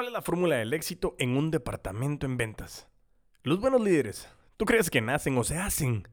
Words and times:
¿Cuál 0.00 0.08
es 0.08 0.14
la 0.14 0.22
fórmula 0.22 0.56
del 0.56 0.72
éxito 0.72 1.14
en 1.18 1.36
un 1.36 1.50
departamento 1.50 2.24
en 2.24 2.38
ventas? 2.38 2.88
Los 3.42 3.60
buenos 3.60 3.82
líderes, 3.82 4.30
¿tú 4.56 4.64
crees 4.64 4.88
que 4.88 5.02
nacen 5.02 5.36
o 5.36 5.44
se 5.44 5.58
hacen? 5.58 6.08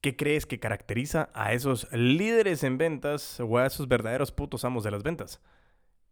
¿Qué 0.00 0.14
crees 0.14 0.46
que 0.46 0.60
caracteriza 0.60 1.30
a 1.34 1.52
esos 1.52 1.92
líderes 1.92 2.62
en 2.62 2.78
ventas 2.78 3.40
o 3.40 3.58
a 3.58 3.66
esos 3.66 3.88
verdaderos 3.88 4.30
putos 4.30 4.64
amos 4.64 4.84
de 4.84 4.92
las 4.92 5.02
ventas? 5.02 5.40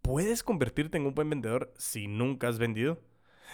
¿Puedes 0.00 0.42
convertirte 0.42 0.98
en 0.98 1.06
un 1.06 1.14
buen 1.14 1.30
vendedor 1.30 1.72
si 1.78 2.08
nunca 2.08 2.48
has 2.48 2.58
vendido? 2.58 2.98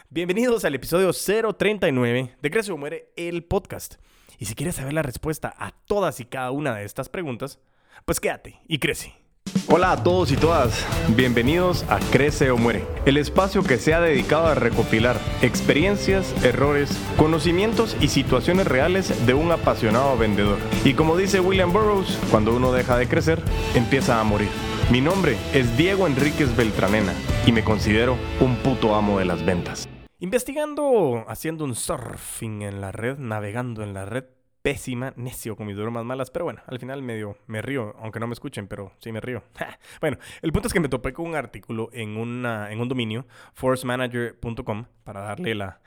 Bienvenidos 0.08 0.64
al 0.64 0.74
episodio 0.74 1.12
039 1.12 2.36
de 2.40 2.50
Crece 2.50 2.72
o 2.72 2.78
Muere, 2.78 3.12
el 3.16 3.44
podcast. 3.44 3.96
Y 4.38 4.46
si 4.46 4.54
quieres 4.54 4.76
saber 4.76 4.94
la 4.94 5.02
respuesta 5.02 5.54
a 5.58 5.72
todas 5.72 6.20
y 6.20 6.24
cada 6.24 6.52
una 6.52 6.74
de 6.74 6.86
estas 6.86 7.10
preguntas, 7.10 7.60
pues 8.06 8.18
quédate 8.18 8.62
y 8.66 8.78
crece. 8.78 9.27
Hola 9.70 9.92
a 9.92 10.02
todos 10.02 10.32
y 10.32 10.36
todas, 10.36 10.86
bienvenidos 11.14 11.84
a 11.90 11.98
Crece 12.10 12.50
o 12.50 12.56
Muere, 12.56 12.86
el 13.04 13.18
espacio 13.18 13.62
que 13.62 13.76
se 13.76 13.92
ha 13.92 14.00
dedicado 14.00 14.46
a 14.46 14.54
recopilar 14.54 15.18
experiencias, 15.42 16.34
errores, 16.42 16.98
conocimientos 17.18 17.94
y 18.00 18.08
situaciones 18.08 18.66
reales 18.66 19.26
de 19.26 19.34
un 19.34 19.52
apasionado 19.52 20.16
vendedor. 20.16 20.56
Y 20.86 20.94
como 20.94 21.18
dice 21.18 21.40
William 21.40 21.70
Burroughs, 21.70 22.18
cuando 22.30 22.56
uno 22.56 22.72
deja 22.72 22.96
de 22.96 23.08
crecer, 23.08 23.42
empieza 23.74 24.18
a 24.18 24.24
morir. 24.24 24.48
Mi 24.90 25.02
nombre 25.02 25.36
es 25.52 25.76
Diego 25.76 26.06
Enríquez 26.06 26.56
Beltranena 26.56 27.12
y 27.44 27.52
me 27.52 27.62
considero 27.62 28.16
un 28.40 28.56
puto 28.56 28.94
amo 28.94 29.18
de 29.18 29.26
las 29.26 29.44
ventas. 29.44 29.86
Investigando, 30.18 31.26
haciendo 31.28 31.64
un 31.64 31.74
surfing 31.74 32.62
en 32.62 32.80
la 32.80 32.90
red, 32.90 33.18
navegando 33.18 33.82
en 33.82 33.92
la 33.92 34.06
red, 34.06 34.24
pésima, 34.68 35.14
necio 35.16 35.56
con 35.56 35.66
mis 35.66 35.78
bromas 35.78 36.04
malas, 36.04 36.30
pero 36.30 36.44
bueno, 36.44 36.60
al 36.66 36.78
final 36.78 37.00
medio 37.00 37.38
me 37.46 37.62
río, 37.62 37.96
aunque 38.00 38.20
no 38.20 38.26
me 38.26 38.34
escuchen, 38.34 38.68
pero 38.68 38.92
sí 38.98 39.10
me 39.12 39.18
río. 39.18 39.42
bueno, 40.02 40.18
el 40.42 40.52
punto 40.52 40.68
es 40.68 40.74
que 40.74 40.80
me 40.80 40.90
topé 40.90 41.14
con 41.14 41.24
un 41.24 41.36
artículo 41.36 41.88
en, 41.90 42.18
una, 42.18 42.70
en 42.70 42.78
un 42.78 42.86
dominio, 42.86 43.26
forcemanager.com, 43.54 44.84
para 45.04 45.20
darle 45.22 45.54
la, 45.54 45.80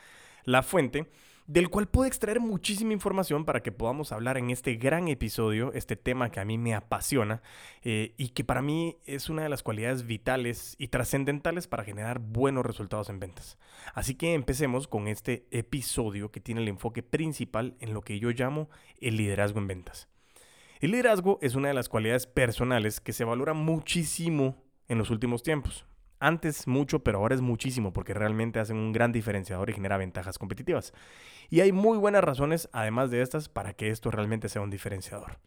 la 0.46 0.64
fuente, 0.64 1.12
del 1.52 1.70
cual 1.70 1.90
pude 1.90 2.08
extraer 2.08 2.40
muchísima 2.40 2.94
información 2.94 3.44
para 3.44 3.62
que 3.62 3.74
podamos 3.74 4.14
hablar 4.14 4.38
en 4.38 4.52
este 4.52 4.76
gran 4.76 5.10
episodio, 5.10 5.74
este 5.74 5.98
tema 5.98 6.32
que 6.32 6.40
a 6.40 6.46
mí 6.46 6.58
me 6.58 6.74
apasiona 6.74 7.42
eh, 7.84 8.14
y 8.16 8.30
que 8.30 8.46
para 8.46 8.62
mí 8.62 8.96
es 9.04 9.30
una 9.30 9.44
de 9.44 9.50
las 9.50 9.62
cualidades 9.62 10.06
vitales 10.08 10.76
y 10.78 10.88
trascendentales 10.88 11.68
para 11.68 11.84
generar 11.84 12.20
buenos 12.20 12.66
resultados 12.66 13.10
en 13.10 13.20
ventas. 13.20 13.58
Así 13.94 14.16
que 14.16 14.34
empecemos 14.34 14.88
con 14.88 15.10
este 15.10 15.46
episodio 15.52 16.32
que 16.32 16.40
tiene 16.40 16.62
el 16.62 16.70
enfoque 16.70 17.04
principal 17.04 17.76
en 17.82 17.94
lo 17.94 18.02
que 18.02 18.18
yo 18.18 18.30
llamo 18.30 18.70
el 19.02 19.18
liderazgo 19.18 19.60
en 19.60 19.68
ventas. 19.68 20.08
El 20.80 20.92
liderazgo 20.92 21.38
es 21.42 21.56
una 21.56 21.68
de 21.68 21.74
las 21.74 21.90
cualidades 21.90 22.28
personales 22.28 23.02
que 23.02 23.12
se 23.12 23.26
valora 23.26 23.54
muchísimo 23.54 24.56
en 24.88 25.00
los 25.00 25.10
últimos 25.10 25.44
tiempos. 25.44 25.86
Antes 26.22 26.68
mucho, 26.68 27.00
pero 27.00 27.18
ahora 27.18 27.34
es 27.34 27.42
muchísimo 27.42 27.94
porque 27.94 28.14
realmente 28.14 28.60
hacen 28.60 28.78
un 28.78 28.92
gran 28.92 29.12
diferenciador 29.12 29.72
y 29.72 29.74
genera 29.74 29.98
ventajas 29.98 30.38
competitivas. 30.38 30.94
Y 31.50 31.62
hay 31.62 31.72
muy 31.72 31.98
buenas 31.98 32.24
razones, 32.24 32.70
además 32.72 33.10
de 33.10 33.24
estas, 33.24 33.50
para 33.50 33.74
que 33.74 33.90
esto 33.90 34.12
realmente 34.12 34.48
sea 34.48 34.62
un 34.62 34.70
diferenciador. 34.70 35.40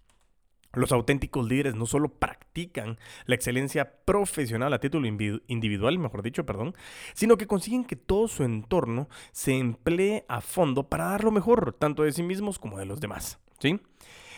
Los 0.73 0.91
auténticos 0.91 1.49
líderes 1.49 1.77
no 1.77 1.87
solo 1.87 2.09
practican 2.09 2.99
la 3.27 3.37
excelencia 3.37 3.99
profesional 4.05 4.73
a 4.73 4.81
título 4.81 5.07
individual, 5.07 5.97
mejor 6.01 6.23
dicho, 6.23 6.45
perdón, 6.45 6.75
sino 7.13 7.37
que 7.37 7.47
consiguen 7.47 7.85
que 7.85 7.95
todo 7.95 8.27
su 8.27 8.43
entorno 8.43 9.09
se 9.31 9.57
emplee 9.57 10.25
a 10.27 10.41
fondo 10.41 10.89
para 10.89 11.05
dar 11.05 11.23
lo 11.23 11.31
mejor, 11.31 11.73
tanto 11.75 12.03
de 12.03 12.11
sí 12.11 12.25
mismos 12.25 12.59
como 12.59 12.79
de 12.79 12.87
los 12.87 13.01
demás. 13.01 13.39
¿sí? 13.61 13.81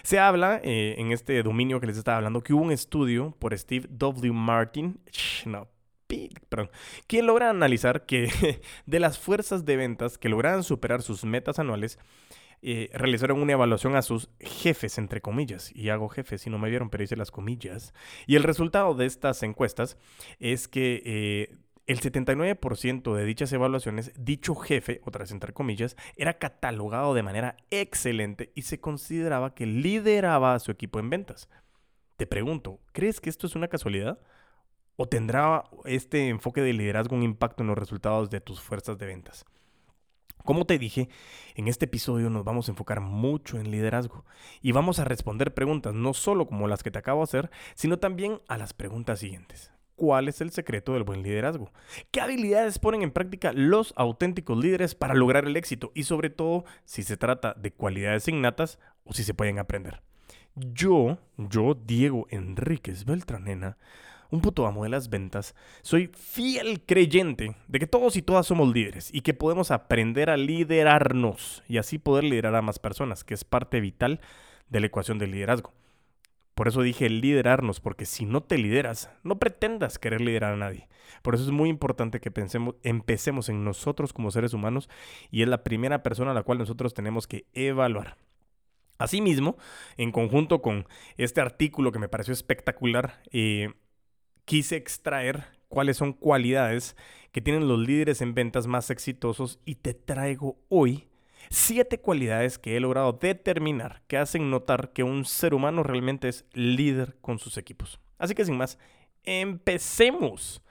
Se 0.03 0.19
habla 0.19 0.61
eh, 0.63 0.97
en 0.99 1.13
este 1.13 1.43
dominio 1.43 1.81
que 1.81 1.87
les 1.87 1.97
estaba 1.97 2.19
hablando 2.19 2.43
que 2.43 2.53
hubo 2.53 2.63
un 2.63 2.73
estudio 2.73 3.35
por 3.39 3.57
Steve 3.57 3.89
W. 3.91 4.35
Martin, 4.35 5.01
no, 5.47 5.69
perdón, 6.49 6.71
quien 7.07 7.27
logra 7.27 7.51
analizar 7.51 8.07
que 8.07 8.61
de 8.87 9.01
las 9.01 9.19
fuerzas 9.19 9.65
de 9.65 9.77
ventas 9.77 10.19
que 10.19 10.29
lograron 10.29 10.65
superar 10.65 11.03
sus 11.03 11.25
metas 11.25 11.59
anuales, 11.59 11.99
eh, 12.63 12.91
realizaron 12.95 13.41
una 13.41 13.53
evaluación 13.53 13.97
a 13.97 14.03
sus 14.03 14.31
jefes, 14.41 14.99
entre 14.99 15.21
comillas, 15.21 15.71
y 15.75 15.91
hago 15.91 16.09
jefes 16.09 16.41
si 16.41 16.51
no 16.51 16.59
me 16.59 16.71
vieron, 16.71 16.91
pero 16.91 17.05
hice 17.05 17.17
las 17.17 17.31
comillas. 17.31 17.93
Y 18.27 18.37
el 18.37 18.43
resultado 18.43 18.95
de 18.95 19.07
estas 19.07 19.43
encuestas 19.43 19.99
es 20.41 20.67
que 20.67 21.03
eh, 21.05 21.57
el 21.87 22.01
79% 22.01 23.15
de 23.15 23.25
dichas 23.25 23.53
evaluaciones, 23.53 24.13
dicho 24.19 24.55
jefe, 24.57 25.01
otras 25.05 25.31
entre 25.31 25.53
comillas, 25.53 25.97
era 26.17 26.39
catalogado 26.39 27.15
de 27.15 27.23
manera 27.23 27.57
excelente 27.71 28.51
y 28.55 28.63
se 28.63 28.81
consideraba 28.81 29.55
que 29.55 29.67
lideraba 29.67 30.55
a 30.55 30.59
su 30.59 30.73
equipo 30.73 30.99
en 30.99 31.11
ventas. 31.11 31.49
Te 32.17 32.27
pregunto, 32.27 32.81
¿crees 32.93 33.21
que 33.21 33.31
esto 33.31 33.47
es 33.47 33.55
una 33.55 33.69
casualidad? 33.69 34.19
¿O 34.97 35.07
tendrá 35.07 35.65
este 35.85 36.29
enfoque 36.29 36.63
de 36.63 36.73
liderazgo 36.73 37.15
un 37.15 37.23
impacto 37.23 37.63
en 37.63 37.69
los 37.69 37.79
resultados 37.79 38.31
de 38.31 38.41
tus 38.41 38.61
fuerzas 38.61 38.97
de 38.97 39.07
ventas? 39.07 39.45
Como 40.45 40.65
te 40.65 40.79
dije, 40.79 41.09
en 41.55 41.69
este 41.69 41.87
episodio 41.87 42.31
nos 42.31 42.45
vamos 42.45 42.69
a 42.69 42.73
enfocar 42.73 43.01
mucho 43.01 43.59
en 43.59 43.71
liderazgo 43.71 44.25
y 44.63 44.73
vamos 44.73 44.99
a 44.99 45.05
responder 45.05 45.53
preguntas 45.53 45.93
no 45.93 46.15
solo 46.15 46.47
como 46.47 46.69
las 46.69 46.83
que 46.83 46.91
te 46.91 46.99
acabo 46.99 47.21
de 47.21 47.25
hacer, 47.25 47.51
sino 47.75 47.99
también 47.99 48.41
a 48.49 48.57
las 48.57 48.73
preguntas 48.73 49.19
siguientes. 49.19 49.73
¿Cuál 49.97 50.29
es 50.29 50.41
el 50.41 50.51
secreto 50.51 50.93
del 50.93 51.03
buen 51.05 51.23
liderazgo? 51.23 51.73
¿Qué 52.11 52.21
habilidades 52.21 52.79
ponen 52.79 53.03
en 53.03 53.11
práctica 53.11 53.53
los 53.53 53.93
auténticos 53.97 54.57
líderes 54.57 54.95
para 54.95 55.15
lograr 55.15 55.47
el 55.47 55.57
éxito? 55.57 55.91
Y 55.95 56.05
sobre 56.05 56.31
todo, 56.31 56.65
si 56.85 57.03
se 57.03 57.17
trata 57.17 57.55
de 57.55 57.73
cualidades 57.73 58.29
innatas 58.29 58.79
o 59.05 59.15
si 59.15 59.25
se 59.25 59.35
pueden 59.35 59.59
aprender. 59.59 60.03
Yo, 60.55 61.19
yo, 61.37 61.75
Diego 61.75 62.27
Enríquez 62.31 63.05
Beltranena, 63.05 63.79
un 64.31 64.41
puto 64.41 64.67
amo 64.67 64.85
de 64.85 64.91
las 64.91 65.09
ventas, 65.09 65.55
soy 65.83 66.11
fiel 66.15 66.83
creyente 66.85 67.57
de 67.69 67.79
que 67.79 67.87
todos 67.87 68.17
y 68.17 68.23
todas 68.23 68.47
somos 68.47 68.73
líderes 68.73 69.13
y 69.13 69.21
que 69.21 69.35
podemos 69.35 69.71
aprender 69.71 70.31
a 70.31 70.37
liderarnos 70.37 71.63
y 71.69 71.79
así 71.79 71.99
poder 71.99 72.25
liderar 72.25 72.55
a 72.55 72.63
más 72.63 72.79
personas, 72.79 73.25
que 73.25 73.35
es 73.35 73.45
parte 73.45 73.81
vital 73.81 74.21
de 74.69 74.81
la 74.81 74.87
ecuación 74.87 75.19
del 75.19 75.33
liderazgo. 75.33 75.73
Por 76.57 76.69
eso 76.69 76.81
dije 76.81 77.11
liderarnos, 77.11 77.81
porque 77.81 78.07
si 78.07 78.25
no 78.25 78.43
te 78.43 78.57
lideras, 78.57 79.11
no 79.23 79.39
pretendas 79.39 79.99
querer 79.99 80.23
liderar 80.23 80.55
a 80.55 80.57
nadie. 80.57 80.89
Por 81.21 81.35
eso 81.35 81.45
es 81.45 81.51
muy 81.51 81.69
importante 81.69 82.19
que 82.19 82.31
pensemos, 82.31 82.77
empecemos 82.83 83.51
en 83.51 83.63
nosotros 83.63 84.15
como 84.15 84.31
seres 84.31 84.55
humanos 84.55 84.89
y 85.31 85.43
es 85.43 85.49
la 85.49 85.63
primera 85.63 86.03
persona 86.03 86.31
a 86.31 86.35
la 86.35 86.45
cual 86.45 86.57
nosotros 86.57 86.95
tenemos 86.95 87.27
que 87.27 87.45
evaluar. 87.53 88.17
Asimismo, 88.99 89.59
en 89.99 90.13
conjunto 90.13 90.63
con 90.63 90.87
este 91.19 91.43
artículo 91.43 91.93
que 91.93 91.99
me 91.99 92.09
pareció 92.09 92.33
espectacular, 92.33 93.21
eh, 93.31 93.75
quise 94.47 94.77
extraer 94.77 95.45
cuáles 95.69 95.99
son 95.99 96.15
cualidades 96.15 96.97
que 97.33 97.43
tienen 97.43 97.69
los 97.69 97.79
líderes 97.79 98.23
en 98.23 98.33
ventas 98.33 98.67
más 98.67 98.89
exitosos 98.89 99.61
y 99.67 99.75
te 99.75 99.93
traigo 99.93 100.57
hoy 100.71 101.09
siete 101.51 101.99
cualidades 101.99 102.59
que 102.59 102.77
he 102.77 102.81
logrado 102.81 103.13
determinar 103.13 104.03
que 104.07 104.17
hacen 104.17 104.51
notar 104.51 104.93
que 104.93 105.03
un 105.03 105.27
ser 105.27 105.53
humano 105.53 105.83
realmente 105.83 106.29
es 106.29 106.47
líder 106.55 107.17
con 107.21 107.39
sus 107.39 107.59
equipos. 107.59 108.01
Así 108.19 108.35
que 108.35 108.45
sin 108.45 108.57
más, 108.57 108.79
empecemos. 109.25 110.63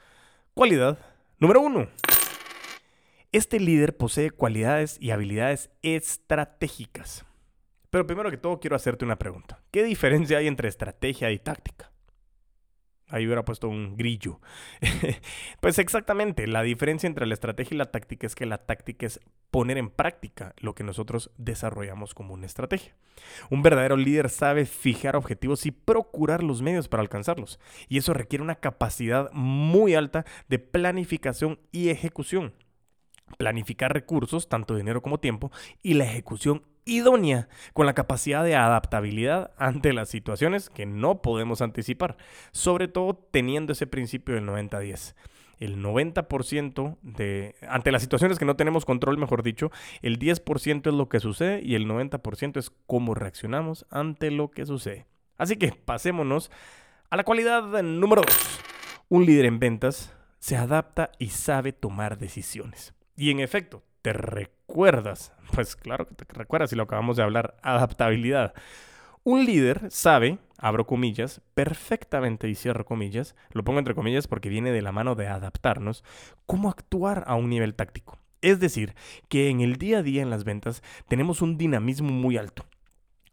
Cualidad 0.53 0.97
número 1.38 1.62
uno. 1.62 1.88
Este 3.31 3.59
líder 3.59 3.96
posee 3.97 4.31
cualidades 4.31 4.97
y 5.00 5.12
habilidades 5.12 5.69
estratégicas. 5.81 7.25
Pero 7.90 8.07
primero 8.07 8.31
que 8.31 8.38
todo 8.38 8.59
quiero 8.59 8.75
hacerte 8.75 9.06
una 9.06 9.19
pregunta. 9.19 9.62
¿Qué 9.72 9.84
diferencia 9.84 10.38
hay 10.38 10.47
entre 10.47 10.69
estrategia 10.69 11.31
y 11.31 11.40
táctica? 11.40 11.92
Ahí 13.08 13.26
hubiera 13.26 13.46
puesto 13.46 13.70
un 13.70 13.98
grillo. 13.98 14.42
pues 15.60 15.78
exactamente, 15.78 16.48
la 16.48 16.64
diferencia 16.64 17.06
entre 17.06 17.28
la 17.28 17.36
estrategia 17.36 17.76
y 17.76 17.78
la 17.78 17.92
táctica 17.92 18.26
es 18.26 18.34
que 18.34 18.48
la 18.48 18.58
táctica 18.58 19.06
es 19.06 19.20
poner 19.52 19.78
en 19.78 19.90
práctica 19.90 20.56
lo 20.58 20.74
que 20.74 20.84
nosotros 20.84 21.32
desarrollamos 21.38 22.16
como 22.16 22.34
una 22.34 22.48
estrategia. 22.48 22.96
Un 23.52 23.62
verdadero 23.62 23.96
líder 23.96 24.30
sabe 24.30 24.66
fijar 24.66 25.16
objetivos 25.16 25.68
y 25.68 25.72
procurar 25.72 26.44
los 26.44 26.64
medios 26.64 26.88
para 26.88 27.02
alcanzarlos. 27.02 27.60
Y 27.88 28.00
eso 28.00 28.14
requiere 28.14 28.44
una 28.44 28.56
capacidad 28.56 29.32
muy 29.34 29.94
alta 29.94 30.26
de 30.50 30.58
planificación 30.58 31.60
y 31.72 31.90
ejecución. 31.90 32.54
Planificar 33.38 33.94
recursos, 33.94 34.50
tanto 34.50 34.75
dinero 34.75 35.01
como 35.01 35.19
tiempo, 35.19 35.51
y 35.84 35.94
la 35.94 36.06
ejecución 36.06 36.63
idónea 36.86 37.50
con 37.74 37.86
la 37.86 37.94
capacidad 37.94 38.44
de 38.44 38.56
adaptabilidad 38.56 39.52
ante 39.58 39.92
las 39.94 40.10
situaciones 40.10 40.70
que 40.70 40.86
no 40.86 41.22
podemos 41.22 41.62
anticipar, 41.62 42.18
sobre 42.52 42.88
todo 42.88 43.16
teniendo 43.32 43.74
ese 43.74 43.88
principio 43.88 44.36
del 44.36 44.46
90-10 44.46 45.16
el 45.60 45.82
90% 45.82 46.98
de, 47.02 47.56
ante 47.68 47.92
las 47.92 48.02
situaciones 48.02 48.40
que 48.40 48.46
no 48.46 48.56
tenemos 48.56 48.86
control, 48.86 49.18
mejor 49.18 49.44
dicho, 49.44 49.72
el 50.02 50.20
10% 50.20 50.88
es 50.88 50.94
lo 50.94 51.10
que 51.10 51.20
sucede 51.20 51.62
y 51.64 51.76
el 51.76 51.88
90% 51.88 52.58
es 52.58 52.72
cómo 52.88 53.14
reaccionamos 53.14 53.86
ante 53.90 54.32
lo 54.32 54.52
que 54.52 54.66
sucede. 54.66 55.06
Así 55.38 55.58
que 55.58 55.72
pasémonos 55.72 56.52
a 57.10 57.18
la 57.18 57.24
cualidad 57.24 57.64
número 57.84 58.22
2. 58.22 58.60
Un 59.10 59.26
líder 59.26 59.46
en 59.46 59.60
ventas 59.60 60.14
se 60.40 60.58
adapta 60.58 61.12
y 61.20 61.30
sabe 61.30 61.74
tomar 61.74 62.18
decisiones. 62.18 62.94
Y 63.16 63.32
en 63.32 63.40
efecto, 63.40 63.84
¿te 64.02 64.14
recuerdas? 64.75 65.31
Pues 65.54 65.77
claro 65.77 66.06
que 66.06 66.16
te 66.16 66.25
recuerdas 66.33 66.74
y 66.74 66.75
lo 66.75 66.83
acabamos 66.83 67.16
de 67.16 67.24
hablar, 67.24 67.56
adaptabilidad. 67.62 68.54
Un 69.24 69.45
líder 69.45 69.89
sabe, 69.89 70.39
abro 70.57 70.86
comillas, 70.86 71.39
perfectamente 71.54 72.50
y 72.50 72.56
cierro 72.56 72.83
comillas, 72.83 73.36
lo 73.51 73.63
pongo 73.63 73.80
entre 73.80 73.95
comillas 73.95 74.27
porque 74.27 74.50
viene 74.50 74.72
de 74.72 74.81
la 74.81 74.92
mano 74.92 75.16
de 75.16 75.27
adaptarnos, 75.27 76.04
cómo 76.45 76.69
actuar 76.69 77.24
a 77.27 77.36
un 77.36 77.50
nivel 77.50 77.74
táctico. 77.74 78.18
Es 78.42 78.60
decir, 78.60 78.95
que 79.30 79.50
en 79.50 79.62
el 79.62 79.77
día 79.77 80.00
a 80.00 80.04
día 80.04 80.22
en 80.22 80.30
las 80.30 80.44
ventas 80.44 80.83
tenemos 81.07 81.42
un 81.42 81.57
dinamismo 81.57 82.10
muy 82.10 82.36
alto 82.36 82.66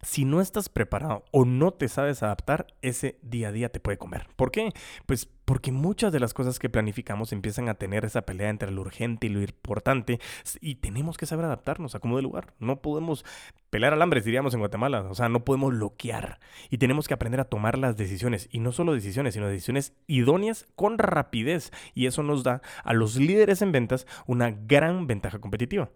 si 0.03 0.25
no 0.25 0.41
estás 0.41 0.69
preparado 0.69 1.25
o 1.31 1.45
no 1.45 1.73
te 1.73 1.89
sabes 1.89 2.23
adaptar, 2.23 2.67
ese 2.83 3.19
día 3.23 3.49
a 3.49 3.53
día 3.53 3.69
te 3.71 3.81
puede 3.81 3.99
comer. 3.99 4.27
¿Por 4.37 4.51
qué? 4.51 4.73
Pues 5.07 5.29
porque 5.45 5.73
muchas 5.73 6.13
de 6.13 6.21
las 6.21 6.35
cosas 6.35 6.59
que 6.59 6.69
planificamos 6.69 7.33
empiezan 7.33 7.69
a 7.69 7.75
tener 7.75 8.05
esa 8.05 8.23
pelea 8.23 8.49
entre 8.49 8.71
lo 8.71 8.81
urgente 8.81 9.27
y 9.27 9.31
lo 9.31 9.41
importante 9.41 10.21
y 10.61 10.77
tenemos 10.77 11.17
que 11.17 11.27
saber 11.27 11.45
adaptarnos 11.45 11.95
a 11.95 12.01
cómo 12.01 12.17
de 12.17 12.23
lugar. 12.23 12.55
No 12.59 12.81
podemos 12.81 13.25
pelear 13.71 13.93
al 13.93 14.03
hambre, 14.03 14.21
diríamos 14.21 14.55
en 14.55 14.61
Guatemala, 14.61 15.03
o 15.03 15.15
sea, 15.15 15.29
no 15.29 15.45
podemos 15.45 15.73
bloquear 15.73 16.41
y 16.71 16.79
tenemos 16.79 17.09
que 17.09 17.15
aprender 17.15 17.41
a 17.41 17.45
tomar 17.45 17.79
las 17.79 17.97
decisiones 17.97 18.49
y 18.51 18.61
no 18.61 18.73
solo 18.73 18.95
decisiones, 18.95 19.35
sino 19.35 19.49
decisiones 19.49 19.95
idóneas 20.07 20.67
con 20.75 20.99
rapidez 20.99 21.73
y 21.95 22.07
eso 22.07 22.23
nos 22.23 22.43
da 22.43 22.63
a 22.85 22.93
los 22.93 23.17
líderes 23.17 23.63
en 23.63 23.73
ventas 23.73 24.07
una 24.27 24.51
gran 24.51 25.07
ventaja 25.07 25.39
competitiva. 25.39 25.91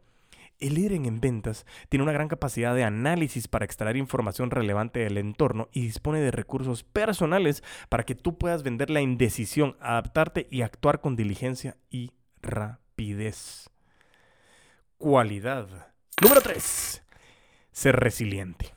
El 0.59 0.75
líder 0.75 0.93
en 0.93 1.21
ventas 1.21 1.67
tiene 1.89 2.03
una 2.03 2.13
gran 2.13 2.29
capacidad 2.29 2.75
de 2.75 2.85
análisis 2.85 3.47
para 3.47 3.65
extraer 3.65 3.97
información 3.97 4.51
relevante 4.51 5.01
del 5.01 5.19
entorno 5.19 5.69
y 5.73 5.83
dispone 5.83 6.21
de 6.21 6.31
recursos 6.31 6.83
personales 6.83 7.63
para 7.89 8.05
que 8.05 8.15
tú 8.15 8.39
puedas 8.39 8.63
vender 8.63 8.89
la 8.89 9.03
indecisión, 9.03 9.77
adaptarte 9.81 10.47
y 10.51 10.63
actuar 10.63 11.01
con 11.01 11.15
diligencia 11.15 11.77
y 11.91 12.13
rapidez. 12.41 13.69
Cualidad. 14.97 15.93
Número 16.23 16.41
3. 16.41 17.03
Ser 17.73 17.97
resiliente. 17.97 18.75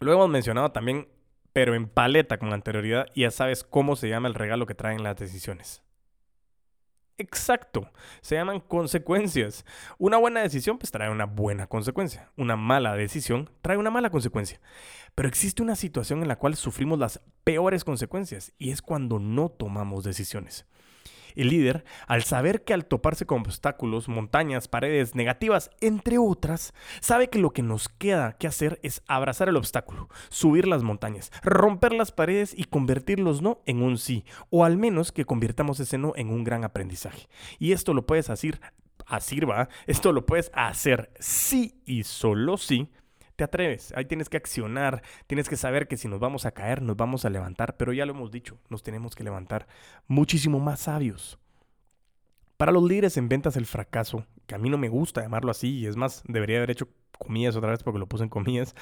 Lo 0.00 0.12
hemos 0.12 0.30
mencionado 0.30 0.72
también, 0.72 1.08
pero 1.52 1.74
en 1.74 1.88
paleta 1.88 2.38
con 2.38 2.52
anterioridad, 2.52 3.06
y 3.14 3.22
ya 3.22 3.30
sabes 3.30 3.64
cómo 3.64 3.96
se 3.96 4.08
llama 4.08 4.28
el 4.28 4.34
regalo 4.34 4.66
que 4.66 4.74
traen 4.74 5.02
las 5.02 5.16
decisiones. 5.16 5.82
Exacto, 7.18 7.90
se 8.20 8.34
llaman 8.34 8.60
consecuencias. 8.60 9.64
Una 9.96 10.18
buena 10.18 10.42
decisión 10.42 10.76
pues 10.76 10.90
trae 10.90 11.10
una 11.10 11.24
buena 11.24 11.66
consecuencia. 11.66 12.30
Una 12.36 12.56
mala 12.56 12.94
decisión 12.94 13.48
trae 13.62 13.78
una 13.78 13.90
mala 13.90 14.10
consecuencia. 14.10 14.60
Pero 15.14 15.28
existe 15.28 15.62
una 15.62 15.76
situación 15.76 16.20
en 16.20 16.28
la 16.28 16.36
cual 16.36 16.56
sufrimos 16.56 16.98
las 16.98 17.22
peores 17.42 17.84
consecuencias 17.84 18.52
y 18.58 18.70
es 18.70 18.82
cuando 18.82 19.18
no 19.18 19.48
tomamos 19.48 20.04
decisiones. 20.04 20.66
El 21.36 21.50
líder, 21.50 21.84
al 22.08 22.24
saber 22.24 22.64
que 22.64 22.74
al 22.74 22.86
toparse 22.86 23.26
con 23.26 23.42
obstáculos, 23.42 24.08
montañas, 24.08 24.66
paredes 24.66 25.14
negativas, 25.14 25.70
entre 25.80 26.18
otras, 26.18 26.74
sabe 27.00 27.28
que 27.28 27.38
lo 27.38 27.52
que 27.52 27.62
nos 27.62 27.88
queda 27.88 28.32
que 28.32 28.46
hacer 28.46 28.80
es 28.82 29.02
abrazar 29.06 29.48
el 29.48 29.56
obstáculo, 29.56 30.08
subir 30.28 30.66
las 30.66 30.82
montañas, 30.82 31.30
romper 31.42 31.92
las 31.92 32.10
paredes 32.10 32.54
y 32.56 32.64
convertir 32.64 33.20
los 33.20 33.42
no 33.42 33.60
en 33.66 33.82
un 33.82 33.98
sí, 33.98 34.24
o 34.50 34.64
al 34.64 34.76
menos 34.76 35.12
que 35.12 35.24
convirtamos 35.24 35.78
ese 35.78 35.98
no 35.98 36.12
en 36.16 36.30
un 36.30 36.42
gran 36.42 36.64
aprendizaje. 36.64 37.28
Y 37.58 37.72
esto 37.72 37.94
lo 37.94 38.06
puedes 38.06 38.30
hacer, 38.30 38.60
así 39.06 39.38
va, 39.40 39.68
esto 39.86 40.12
lo 40.12 40.26
puedes 40.26 40.50
hacer 40.54 41.12
sí 41.20 41.80
y 41.84 42.04
solo 42.04 42.56
sí 42.56 42.90
te 43.36 43.44
atreves, 43.44 43.92
ahí 43.94 44.06
tienes 44.06 44.28
que 44.28 44.38
accionar, 44.38 45.02
tienes 45.26 45.48
que 45.48 45.56
saber 45.56 45.86
que 45.86 45.96
si 45.96 46.08
nos 46.08 46.18
vamos 46.18 46.46
a 46.46 46.52
caer, 46.52 46.82
nos 46.82 46.96
vamos 46.96 47.24
a 47.24 47.30
levantar, 47.30 47.76
pero 47.76 47.92
ya 47.92 48.06
lo 48.06 48.12
hemos 48.12 48.30
dicho, 48.30 48.58
nos 48.70 48.82
tenemos 48.82 49.14
que 49.14 49.24
levantar 49.24 49.68
muchísimo 50.06 50.58
más 50.58 50.80
sabios. 50.80 51.38
Para 52.56 52.72
los 52.72 52.82
líderes 52.82 53.18
en 53.18 53.28
ventas 53.28 53.56
el 53.56 53.66
fracaso, 53.66 54.26
que 54.46 54.54
a 54.54 54.58
mí 54.58 54.70
no 54.70 54.78
me 54.78 54.88
gusta 54.88 55.20
llamarlo 55.20 55.50
así, 55.50 55.78
y 55.78 55.86
es 55.86 55.96
más, 55.96 56.22
debería 56.26 56.56
haber 56.56 56.70
hecho 56.70 56.88
comillas 57.18 57.54
otra 57.56 57.70
vez 57.70 57.82
porque 57.82 57.98
lo 57.98 58.08
puse 58.08 58.24
en 58.24 58.30
comillas, 58.30 58.74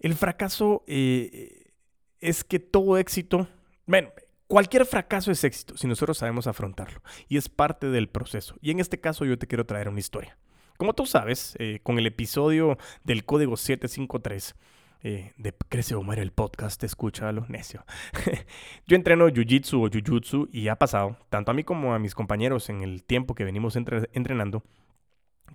el 0.00 0.14
fracaso 0.14 0.84
eh, 0.86 1.72
es 2.20 2.44
que 2.44 2.58
todo 2.58 2.98
éxito, 2.98 3.48
bueno, 3.86 4.10
cualquier 4.46 4.84
fracaso 4.84 5.30
es 5.30 5.42
éxito 5.42 5.76
si 5.78 5.86
nosotros 5.86 6.18
sabemos 6.18 6.46
afrontarlo, 6.46 7.00
y 7.28 7.38
es 7.38 7.48
parte 7.48 7.88
del 7.88 8.10
proceso. 8.10 8.56
Y 8.60 8.70
en 8.70 8.80
este 8.80 9.00
caso 9.00 9.24
yo 9.24 9.38
te 9.38 9.46
quiero 9.46 9.64
traer 9.64 9.88
una 9.88 10.00
historia. 10.00 10.36
Como 10.80 10.94
tú 10.94 11.04
sabes, 11.04 11.56
eh, 11.58 11.80
con 11.82 11.98
el 11.98 12.06
episodio 12.06 12.78
del 13.04 13.26
código 13.26 13.58
753 13.58 14.54
eh, 15.02 15.34
de 15.36 15.52
Crece 15.68 15.94
o 15.94 16.12
el 16.14 16.32
podcast, 16.32 16.82
escúchalo, 16.82 17.44
necio. 17.50 17.84
Yo 18.86 18.96
entreno 18.96 19.28
Jiu-Jitsu 19.28 19.74
o 19.74 19.90
Jiu-Jitsu 19.90 20.48
y 20.50 20.68
ha 20.68 20.76
pasado, 20.76 21.18
tanto 21.28 21.50
a 21.50 21.54
mí 21.54 21.64
como 21.64 21.92
a 21.92 21.98
mis 21.98 22.14
compañeros 22.14 22.70
en 22.70 22.80
el 22.80 23.04
tiempo 23.04 23.34
que 23.34 23.44
venimos 23.44 23.76
entrenando, 23.76 24.62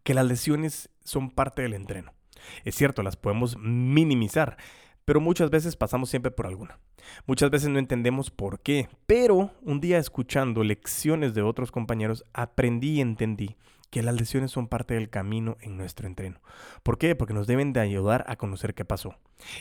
que 0.03 0.13
las 0.13 0.27
lesiones 0.27 0.91
son 1.03 1.31
parte 1.31 1.63
del 1.63 1.73
entreno. 1.73 2.13
Es 2.63 2.75
cierto, 2.75 3.01
las 3.01 3.15
podemos 3.15 3.57
minimizar, 3.57 4.57
pero 5.05 5.21
muchas 5.21 5.49
veces 5.49 5.75
pasamos 5.75 6.11
siempre 6.11 6.29
por 6.29 6.45
alguna. 6.45 6.77
Muchas 7.25 7.49
veces 7.49 7.69
no 7.69 7.79
entendemos 7.79 8.29
por 8.29 8.59
qué, 8.59 8.89
pero 9.07 9.49
un 9.63 9.81
día 9.81 9.97
escuchando 9.97 10.63
lecciones 10.63 11.33
de 11.33 11.41
otros 11.41 11.71
compañeros 11.71 12.23
aprendí 12.31 12.97
y 12.97 13.01
entendí 13.01 13.57
que 13.95 14.03
las 14.03 14.19
lesiones 14.19 14.51
son 14.51 14.67
parte 14.67 14.95
del 14.95 15.09
camino 15.09 15.55
en 15.61 15.77
nuestro 15.77 16.05
entreno. 16.05 16.41
¿Por 16.83 16.97
qué? 16.97 17.15
Porque 17.15 17.33
nos 17.33 17.47
deben 17.47 17.71
de 17.71 17.79
ayudar 17.79 18.25
a 18.27 18.35
conocer 18.35 18.73
qué 18.73 18.83
pasó. 18.83 19.15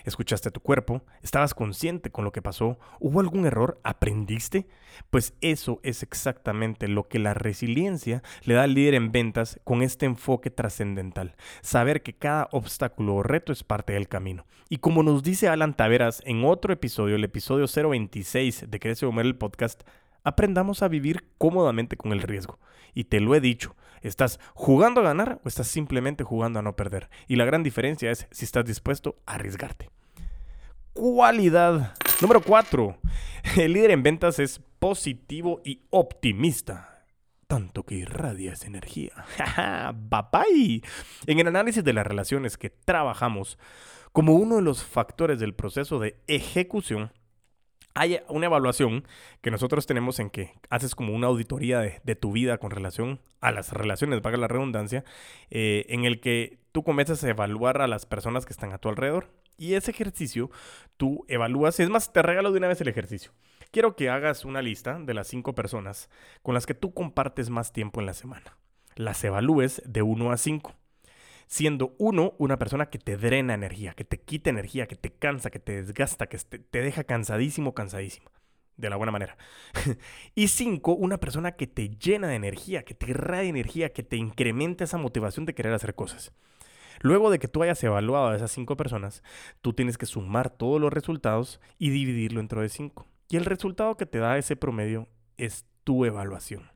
¿Escuchaste 0.04 0.48
a 0.48 0.52
tu 0.52 0.58
cuerpo? 0.58 1.04
¿Estabas 1.22 1.54
consciente 1.54 2.10
con 2.10 2.24
lo 2.24 2.32
que 2.32 2.42
pasó? 2.42 2.76
¿Hubo 2.98 3.20
algún 3.20 3.46
error? 3.46 3.78
¿Aprendiste? 3.84 4.66
Pues 5.10 5.34
eso 5.40 5.78
es 5.84 6.02
exactamente 6.02 6.88
lo 6.88 7.06
que 7.06 7.20
la 7.20 7.32
resiliencia 7.32 8.24
le 8.42 8.54
da 8.54 8.64
al 8.64 8.74
líder 8.74 8.94
en 8.94 9.12
ventas 9.12 9.60
con 9.62 9.82
este 9.82 10.04
enfoque 10.04 10.50
trascendental. 10.50 11.36
Saber 11.60 12.02
que 12.02 12.16
cada 12.16 12.48
obstáculo 12.50 13.14
o 13.14 13.22
reto 13.22 13.52
es 13.52 13.62
parte 13.62 13.92
del 13.92 14.08
camino. 14.08 14.46
Y 14.68 14.78
como 14.78 15.04
nos 15.04 15.22
dice 15.22 15.46
Alan 15.46 15.76
Taveras 15.76 16.24
en 16.26 16.44
otro 16.44 16.72
episodio, 16.72 17.14
el 17.14 17.22
episodio 17.22 17.66
026 17.68 18.64
de 18.68 18.80
Crece 18.80 19.06
Comer 19.06 19.26
el 19.26 19.36
podcast, 19.36 19.84
aprendamos 20.24 20.82
a 20.82 20.88
vivir 20.88 21.28
cómodamente 21.38 21.96
con 21.96 22.12
el 22.12 22.22
riesgo. 22.22 22.58
Y 22.94 23.04
te 23.04 23.20
lo 23.20 23.34
he 23.34 23.40
dicho, 23.40 23.76
¿estás 24.00 24.40
jugando 24.54 25.00
a 25.00 25.04
ganar 25.04 25.40
o 25.44 25.48
estás 25.48 25.68
simplemente 25.68 26.24
jugando 26.24 26.58
a 26.58 26.62
no 26.62 26.74
perder? 26.74 27.10
Y 27.28 27.36
la 27.36 27.44
gran 27.44 27.62
diferencia 27.62 28.10
es 28.10 28.26
si 28.30 28.44
estás 28.44 28.64
dispuesto 28.64 29.16
a 29.26 29.34
arriesgarte. 29.34 29.90
Cualidad 30.92 31.94
número 32.20 32.40
4. 32.40 32.96
El 33.56 33.72
líder 33.72 33.90
en 33.90 34.02
ventas 34.02 34.38
es 34.38 34.60
positivo 34.78 35.60
y 35.64 35.82
optimista. 35.90 37.06
Tanto 37.46 37.84
que 37.84 37.96
irradia 37.96 38.52
esa 38.52 38.66
energía. 38.66 39.12
¡Bye 39.94 40.82
En 41.26 41.38
el 41.38 41.48
análisis 41.48 41.84
de 41.84 41.92
las 41.92 42.06
relaciones 42.06 42.56
que 42.56 42.70
trabajamos, 42.70 43.58
como 44.12 44.34
uno 44.34 44.56
de 44.56 44.62
los 44.62 44.82
factores 44.82 45.40
del 45.40 45.54
proceso 45.54 45.98
de 45.98 46.16
ejecución, 46.26 47.12
hay 47.94 48.20
una 48.28 48.46
evaluación 48.46 49.06
que 49.40 49.52
nosotros 49.52 49.86
tenemos 49.86 50.18
en 50.18 50.28
que 50.28 50.54
haces 50.68 50.94
como 50.94 51.14
una 51.14 51.28
auditoría 51.28 51.80
de, 51.80 52.16
tu 52.16 52.32
vida 52.32 52.58
con 52.58 52.72
relación 52.72 53.20
a 53.40 53.52
las 53.52 53.72
relaciones, 53.72 54.20
valga 54.20 54.38
la 54.38 54.48
redundancia, 54.48 55.04
eh, 55.50 55.86
en 55.88 56.04
el 56.04 56.20
que 56.20 56.58
tú 56.72 56.82
comienzas 56.82 57.22
a 57.22 57.30
evaluar 57.30 57.80
a 57.80 57.86
las 57.86 58.04
personas 58.04 58.46
que 58.46 58.52
están 58.52 58.72
a 58.72 58.78
tu 58.78 58.88
alrededor. 58.88 59.30
Y 59.56 59.74
ese 59.74 59.92
ejercicio 59.92 60.50
tú 60.96 61.24
evalúas, 61.28 61.78
es 61.78 61.88
más, 61.88 62.12
te 62.12 62.22
regalo 62.22 62.50
de 62.50 62.58
una 62.58 62.68
vez 62.68 62.80
el 62.80 62.88
ejercicio. 62.88 63.30
Quiero 63.70 63.94
que 63.94 64.10
hagas 64.10 64.44
una 64.44 64.62
lista 64.62 64.98
de 64.98 65.14
las 65.14 65.28
cinco 65.28 65.54
personas 65.54 66.10
con 66.42 66.54
las 66.54 66.66
que 66.66 66.74
tú 66.74 66.92
compartes 66.92 67.50
más 67.50 67.72
tiempo 67.72 68.00
en 68.00 68.06
la 68.06 68.14
semana. 68.14 68.56
Las 68.96 69.22
evalúes 69.22 69.82
de 69.86 70.02
1 70.02 70.32
a 70.32 70.36
5 70.36 70.74
siendo 71.54 71.94
uno 71.98 72.34
una 72.38 72.58
persona 72.58 72.86
que 72.86 72.98
te 72.98 73.16
drena 73.16 73.54
energía, 73.54 73.92
que 73.92 74.02
te 74.02 74.18
quita 74.20 74.50
energía, 74.50 74.88
que 74.88 74.96
te 74.96 75.12
cansa, 75.12 75.50
que 75.50 75.60
te 75.60 75.84
desgasta, 75.84 76.26
que 76.26 76.36
te, 76.36 76.82
deja 76.82 77.04
cansadísimo, 77.04 77.74
cansadísimo. 77.74 78.28
De 78.76 78.90
la 78.90 78.96
buena 78.96 79.12
manera. 79.12 79.36
y 80.34 80.48
cinco, 80.48 80.94
una 80.94 81.18
persona 81.18 81.52
que 81.52 81.68
te 81.68 81.90
llena 81.90 82.26
de 82.26 82.34
energía, 82.34 82.82
que 82.82 82.94
te 82.94 83.08
irradia 83.08 83.50
energía, 83.50 83.92
que 83.92 84.02
te 84.02 84.16
incrementa 84.16 84.82
esa 84.82 84.98
motivación 84.98 85.46
de 85.46 85.54
querer 85.54 85.72
hacer 85.72 85.94
cosas. 85.94 86.32
Luego 87.02 87.30
de 87.30 87.38
que 87.38 87.46
tú 87.46 87.62
hayas 87.62 87.84
evaluado 87.84 88.30
a 88.30 88.36
esas 88.36 88.50
cinco 88.50 88.76
personas, 88.76 89.22
tú 89.60 89.74
tienes 89.74 89.96
que 89.96 90.06
sumar 90.06 90.50
todos 90.50 90.80
los 90.80 90.92
resultados 90.92 91.60
y 91.78 91.90
dividirlo 91.90 92.40
entre 92.40 92.62
de 92.62 92.68
cinco. 92.68 93.06
Y 93.28 93.36
el 93.36 93.44
resultado 93.44 93.96
que 93.96 94.06
te 94.06 94.18
da 94.18 94.38
ese 94.38 94.56
promedio 94.56 95.06
es 95.36 95.66
tu 95.84 96.04
evaluación. 96.04 96.73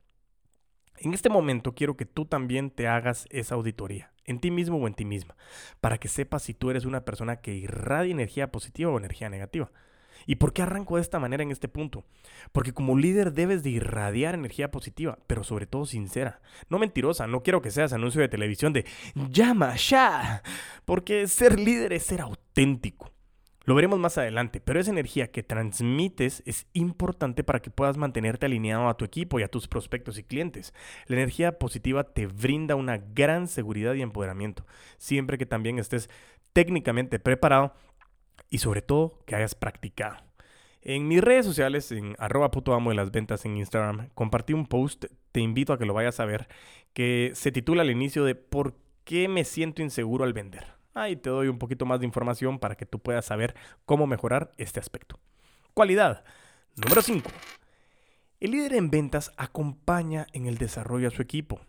En 1.00 1.14
este 1.14 1.28
momento 1.28 1.74
quiero 1.74 1.96
que 1.96 2.06
tú 2.06 2.24
también 2.24 2.70
te 2.70 2.88
hagas 2.88 3.26
esa 3.30 3.54
auditoría 3.54 4.12
en 4.24 4.40
ti 4.40 4.50
mismo 4.50 4.76
o 4.76 4.86
en 4.86 4.94
ti 4.94 5.04
misma, 5.04 5.36
para 5.80 5.98
que 5.98 6.08
sepas 6.08 6.42
si 6.42 6.54
tú 6.54 6.70
eres 6.70 6.84
una 6.84 7.04
persona 7.04 7.36
que 7.36 7.54
irradia 7.54 8.12
energía 8.12 8.52
positiva 8.52 8.90
o 8.90 8.98
energía 8.98 9.30
negativa. 9.30 9.70
¿Y 10.26 10.36
por 10.36 10.52
qué 10.52 10.60
arranco 10.60 10.96
de 10.96 11.02
esta 11.02 11.18
manera 11.18 11.42
en 11.42 11.50
este 11.50 11.68
punto? 11.68 12.04
Porque 12.52 12.74
como 12.74 12.98
líder 12.98 13.32
debes 13.32 13.62
de 13.62 13.70
irradiar 13.70 14.34
energía 14.34 14.70
positiva, 14.70 15.18
pero 15.26 15.44
sobre 15.44 15.66
todo 15.66 15.86
sincera, 15.86 16.42
no 16.68 16.78
mentirosa, 16.78 17.26
no 17.26 17.42
quiero 17.42 17.62
que 17.62 17.70
seas 17.70 17.94
anuncio 17.94 18.20
de 18.20 18.28
televisión 18.28 18.74
de 18.74 18.84
llama 19.30 19.76
ya, 19.76 20.42
porque 20.84 21.26
ser 21.26 21.58
líder 21.58 21.94
es 21.94 22.02
ser 22.02 22.20
auténtico. 22.20 23.10
Lo 23.68 23.74
veremos 23.74 23.98
más 23.98 24.16
adelante, 24.16 24.62
pero 24.62 24.80
esa 24.80 24.92
energía 24.92 25.30
que 25.30 25.42
transmites 25.42 26.42
es 26.46 26.66
importante 26.72 27.44
para 27.44 27.60
que 27.60 27.68
puedas 27.68 27.98
mantenerte 27.98 28.46
alineado 28.46 28.88
a 28.88 28.96
tu 28.96 29.04
equipo 29.04 29.38
y 29.38 29.42
a 29.42 29.48
tus 29.48 29.68
prospectos 29.68 30.16
y 30.16 30.22
clientes. 30.22 30.72
La 31.04 31.16
energía 31.16 31.58
positiva 31.58 32.04
te 32.04 32.28
brinda 32.28 32.76
una 32.76 32.96
gran 32.96 33.46
seguridad 33.46 33.92
y 33.92 34.00
empoderamiento, 34.00 34.64
siempre 34.96 35.36
que 35.36 35.44
también 35.44 35.78
estés 35.78 36.08
técnicamente 36.54 37.18
preparado 37.18 37.74
y 38.48 38.56
sobre 38.56 38.80
todo 38.80 39.18
que 39.26 39.36
hayas 39.36 39.54
practicado. 39.54 40.16
En 40.80 41.06
mis 41.06 41.20
redes 41.20 41.44
sociales, 41.44 41.92
en 41.92 42.16
arroba 42.18 42.50
puto 42.50 42.72
amo 42.72 42.88
de 42.88 42.96
las 42.96 43.10
ventas 43.10 43.44
en 43.44 43.58
Instagram, 43.58 44.08
compartí 44.14 44.54
un 44.54 44.64
post, 44.64 45.04
te 45.30 45.40
invito 45.40 45.74
a 45.74 45.78
que 45.78 45.84
lo 45.84 45.92
vayas 45.92 46.20
a 46.20 46.24
ver, 46.24 46.48
que 46.94 47.32
se 47.34 47.52
titula 47.52 47.82
al 47.82 47.90
inicio 47.90 48.24
de 48.24 48.34
¿Por 48.34 48.76
qué 49.04 49.28
me 49.28 49.44
siento 49.44 49.82
inseguro 49.82 50.24
al 50.24 50.32
vender? 50.32 50.77
Ahí 50.94 51.16
te 51.16 51.30
doy 51.30 51.48
un 51.48 51.58
poquito 51.58 51.86
más 51.86 52.00
de 52.00 52.06
información 52.06 52.58
para 52.58 52.74
que 52.74 52.86
tú 52.86 52.98
puedas 52.98 53.24
saber 53.24 53.54
cómo 53.84 54.06
mejorar 54.06 54.52
este 54.56 54.80
aspecto. 54.80 55.18
Cualidad. 55.74 56.24
Número 56.76 57.02
5. 57.02 57.30
El 58.40 58.52
líder 58.52 58.74
en 58.74 58.90
ventas 58.90 59.32
acompaña 59.36 60.26
en 60.32 60.46
el 60.46 60.58
desarrollo 60.58 61.08
a 61.08 61.10
su 61.10 61.22
equipo. 61.22 61.60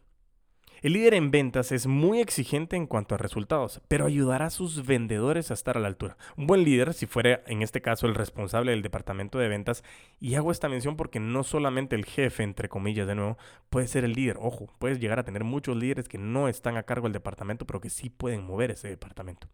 El 0.81 0.93
líder 0.93 1.13
en 1.13 1.29
ventas 1.29 1.73
es 1.73 1.87
muy 1.87 2.21
exigente 2.21 2.77
en 2.77 2.87
cuanto 2.87 3.13
a 3.13 3.17
resultados, 3.17 3.81
pero 3.89 4.05
ayudará 4.05 4.45
a 4.45 4.49
sus 4.49 4.85
vendedores 4.85 5.51
a 5.51 5.53
estar 5.53 5.75
a 5.75 5.81
la 5.81 5.89
altura. 5.89 6.15
Un 6.37 6.47
buen 6.47 6.63
líder, 6.63 6.93
si 6.93 7.05
fuera 7.05 7.41
en 7.47 7.61
este 7.61 7.81
caso 7.81 8.07
el 8.07 8.15
responsable 8.15 8.71
del 8.71 8.81
departamento 8.81 9.39
de 9.39 9.49
ventas, 9.49 9.83
y 10.21 10.35
hago 10.35 10.51
esta 10.51 10.69
mención 10.69 10.95
porque 10.95 11.19
no 11.19 11.43
solamente 11.43 11.97
el 11.97 12.05
jefe, 12.05 12.43
entre 12.43 12.69
comillas 12.69 13.07
de 13.07 13.15
nuevo, 13.15 13.37
puede 13.69 13.87
ser 13.87 14.05
el 14.05 14.13
líder. 14.13 14.37
Ojo, 14.39 14.73
puedes 14.79 15.01
llegar 15.01 15.19
a 15.19 15.25
tener 15.25 15.43
muchos 15.43 15.75
líderes 15.75 16.07
que 16.07 16.17
no 16.17 16.47
están 16.47 16.77
a 16.77 16.83
cargo 16.83 17.07
del 17.07 17.13
departamento, 17.13 17.65
pero 17.65 17.81
que 17.81 17.89
sí 17.89 18.09
pueden 18.09 18.45
mover 18.45 18.71
ese 18.71 18.87
departamento. 18.87 19.49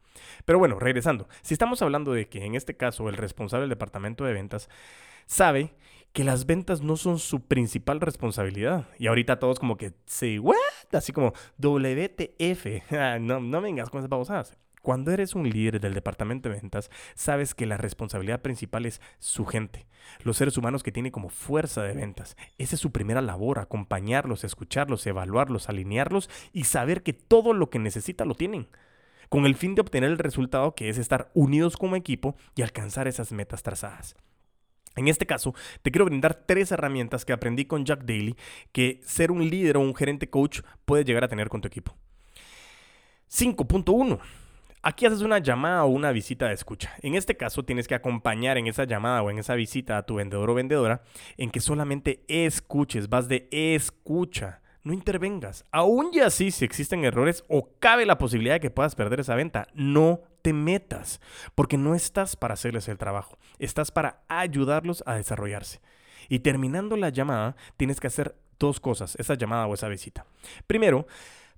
Pero 0.46 0.60
bueno, 0.60 0.78
regresando, 0.78 1.28
si 1.42 1.56
estamos 1.56 1.82
hablando 1.82 2.14
de 2.14 2.30
que 2.30 2.46
en 2.46 2.54
este 2.54 2.78
caso 2.78 3.10
el 3.10 3.18
responsable 3.18 3.64
del 3.64 3.70
departamento 3.70 4.26
de 4.26 4.34
ventas 4.34 4.70
sabe 5.26 5.74
que 6.14 6.24
las 6.24 6.46
ventas 6.46 6.82
no 6.82 6.96
son 6.96 7.20
su 7.20 7.42
principal 7.42 8.00
responsabilidad. 8.00 8.88
Y 8.98 9.08
ahorita 9.08 9.38
todos 9.38 9.60
como 9.60 9.76
que, 9.76 9.92
sí, 10.06 10.40
what? 10.40 10.56
Así 10.92 11.12
como, 11.12 11.34
WTF. 11.58 12.66
Ah, 12.96 13.20
no, 13.20 13.40
no 13.40 13.62
vengas 13.62 13.90
con 13.90 14.00
esas 14.00 14.10
babosadas. 14.10 14.58
Cuando 14.86 15.12
eres 15.12 15.34
un 15.34 15.50
líder 15.50 15.80
del 15.80 15.96
departamento 15.96 16.48
de 16.48 16.58
ventas, 16.58 16.92
sabes 17.16 17.56
que 17.56 17.66
la 17.66 17.76
responsabilidad 17.76 18.44
principal 18.44 18.86
es 18.86 19.02
su 19.18 19.46
gente, 19.48 19.88
los 20.24 20.38
seres 20.38 20.58
humanos 20.58 20.84
que 20.84 20.92
tienen 20.92 21.12
como 21.12 21.30
fuerza 21.30 21.82
de 21.82 21.94
ventas. 21.94 22.38
Esa 22.60 22.76
es 22.76 22.82
su 22.82 22.92
primera 22.92 23.24
labor, 23.24 23.58
acompañarlos, 23.58 24.44
escucharlos, 24.44 25.08
evaluarlos, 25.08 25.70
alinearlos 25.70 26.30
y 26.54 26.66
saber 26.66 27.02
que 27.02 27.14
todo 27.14 27.54
lo 27.54 27.72
que 27.72 27.80
necesita 27.80 28.26
lo 28.26 28.36
tienen, 28.36 28.68
con 29.30 29.48
el 29.48 29.56
fin 29.56 29.74
de 29.74 29.82
obtener 29.82 30.12
el 30.12 30.20
resultado 30.20 30.76
que 30.76 30.90
es 30.90 31.00
estar 31.00 31.32
unidos 31.34 31.78
como 31.78 31.96
equipo 31.96 32.36
y 32.56 32.62
alcanzar 32.62 33.08
esas 33.08 33.32
metas 33.32 33.64
trazadas. 33.64 34.16
En 34.96 35.08
este 35.08 35.26
caso, 35.26 35.54
te 35.82 35.92
quiero 35.92 36.06
brindar 36.06 36.46
tres 36.46 36.72
herramientas 36.72 37.26
que 37.26 37.34
aprendí 37.34 37.66
con 37.66 37.86
Jack 37.86 38.06
Daly 38.06 38.36
que 38.72 39.02
ser 39.04 39.32
un 39.32 39.48
líder 39.50 39.78
o 39.78 39.82
un 39.82 39.96
gerente 39.96 40.30
coach 40.30 40.62
puede 40.86 41.04
llegar 41.04 41.24
a 41.24 41.28
tener 41.28 41.50
con 41.50 41.62
tu 41.62 41.68
equipo. 41.68 41.96
5.1. 43.30 44.20
Aquí 44.82 45.08
haces 45.08 45.22
una 45.22 45.40
llamada 45.40 45.84
o 45.84 45.88
una 45.88 46.12
visita 46.12 46.48
de 46.48 46.54
escucha. 46.54 46.94
En 47.02 47.16
este 47.16 47.36
caso 47.36 47.66
tienes 47.66 47.88
que 47.88 47.96
acompañar 47.96 48.58
en 48.58 48.68
esa 48.68 48.84
llamada 48.84 49.24
o 49.24 49.32
en 49.32 49.40
esa 49.40 49.56
visita 49.56 49.98
a 49.98 50.06
tu 50.06 50.16
vendedor 50.16 50.50
o 50.50 50.54
vendedora 50.54 51.02
en 51.38 51.50
que 51.50 51.60
solamente 51.60 52.24
escuches, 52.28 53.10
vas 53.10 53.28
de 53.28 53.48
escucha 53.52 54.62
no 54.86 54.94
intervengas. 54.94 55.66
Aún 55.72 56.12
y 56.14 56.20
así, 56.20 56.52
si 56.52 56.64
existen 56.64 57.04
errores 57.04 57.44
o 57.50 57.70
cabe 57.80 58.06
la 58.06 58.18
posibilidad 58.18 58.56
de 58.56 58.60
que 58.62 58.70
puedas 58.70 58.96
perder 58.96 59.20
esa 59.20 59.36
venta, 59.36 59.68
no 59.74 60.22
te 60.42 60.54
metas, 60.54 61.20
porque 61.56 61.76
no 61.76 61.96
estás 61.96 62.36
para 62.36 62.54
hacerles 62.54 62.88
el 62.88 63.00
trabajo, 63.00 63.38
estás 63.58 63.92
para 63.92 64.24
ayudarlos 64.30 65.04
a 65.08 65.16
desarrollarse. 65.16 65.82
Y 66.30 66.40
terminando 66.40 66.96
la 66.98 67.10
llamada, 67.10 67.56
tienes 67.78 68.00
que 68.00 68.08
hacer 68.08 68.36
dos 68.60 68.80
cosas, 68.80 69.16
esa 69.18 69.34
llamada 69.34 69.66
o 69.66 69.74
esa 69.74 69.90
visita. 69.90 70.26
Primero, 70.68 71.08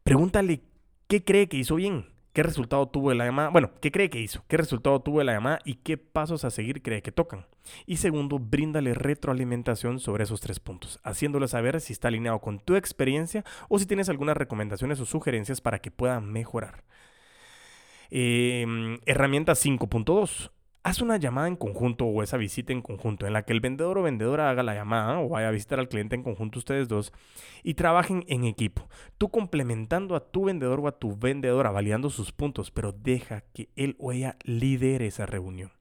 pregúntale 0.04 0.62
qué 1.08 1.24
cree 1.24 1.50
que 1.50 1.58
hizo 1.58 1.76
bien. 1.76 2.17
¿Qué 2.38 2.44
resultado 2.44 2.88
tuvo 2.88 3.10
de 3.10 3.16
la 3.16 3.26
llamada? 3.26 3.50
Bueno, 3.50 3.72
¿qué 3.82 3.92
cree 3.92 4.12
que 4.12 4.20
hizo? 4.20 4.44
¿Qué 4.48 4.58
resultado 4.58 5.00
tuvo 5.00 5.18
de 5.18 5.26
la 5.26 5.34
llamada 5.34 5.58
y 5.66 5.74
qué 5.74 5.98
pasos 5.98 6.46
a 6.46 6.52
seguir 6.52 6.84
cree 6.84 7.02
que 7.02 7.12
tocan? 7.12 7.48
Y 7.88 7.98
segundo, 7.98 8.38
bríndale 8.38 8.94
retroalimentación 8.94 10.00
sobre 10.00 10.26
esos 10.26 10.40
tres 10.40 10.60
puntos, 10.60 11.00
haciéndole 11.04 11.48
saber 11.48 11.82
si 11.82 11.94
está 11.94 12.10
alineado 12.10 12.40
con 12.40 12.60
tu 12.60 12.76
experiencia 12.76 13.44
o 13.70 13.80
si 13.80 13.88
tienes 13.88 14.08
algunas 14.08 14.38
recomendaciones 14.38 15.00
o 15.00 15.06
sugerencias 15.08 15.62
para 15.62 15.80
que 15.80 15.90
pueda 15.90 16.22
mejorar. 16.22 16.84
Em, 18.12 19.00
herramienta 19.08 19.56
5.2. 19.56 20.52
Haz 20.88 21.02
una 21.02 21.18
llamada 21.18 21.50
en 21.50 21.58
conjunto 21.58 22.06
o 22.06 22.24
esa 22.24 22.38
visita 22.38 22.72
en 22.72 22.82
conjunto 22.82 23.28
en 23.28 23.34
la 23.34 23.44
que 23.44 23.52
el 23.52 23.60
vendedor 23.60 23.98
o 23.98 24.04
vendedora 24.04 24.50
haga 24.50 24.64
la 24.64 24.74
llamada 24.74 25.20
o 25.20 25.28
vaya 25.28 25.50
a 25.50 25.52
visitar 25.52 25.80
al 25.80 25.90
cliente 25.90 26.16
en 26.16 26.24
conjunto 26.24 26.60
ustedes 26.60 26.88
dos 26.88 27.12
y 27.62 27.74
trabajen 27.74 28.24
en 28.30 28.46
equipo. 28.46 28.88
Tú 29.18 29.28
complementando 29.28 30.16
a 30.16 30.32
tu 30.32 30.46
vendedor 30.46 30.80
o 30.80 30.88
a 30.88 30.98
tu 30.98 31.18
vendedora, 31.18 31.72
validando 31.72 32.10
sus 32.10 32.32
puntos, 32.32 32.72
pero 32.72 32.94
deja 32.94 33.42
que 33.54 33.68
él 33.76 33.98
o 34.00 34.14
ella 34.14 34.38
lidere 34.46 35.08
esa 35.08 35.26
reunión. 35.26 35.74